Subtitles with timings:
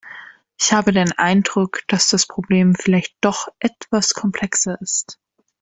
[0.59, 5.19] Ich habe den Eindruck, dass das Problem vielleicht doch etwas komplexer ist.